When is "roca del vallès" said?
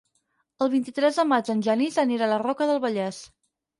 2.45-3.21